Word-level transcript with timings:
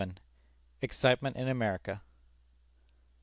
EXCITEMENT 0.81 1.35
IN 1.35 1.47
AMERICA. 1.47 2.01